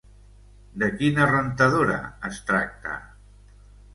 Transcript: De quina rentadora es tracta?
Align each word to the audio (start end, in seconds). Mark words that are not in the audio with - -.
De 0.83 0.87
quina 1.01 1.27
rentadora 1.31 1.99
es 2.31 2.39
tracta? 2.47 2.95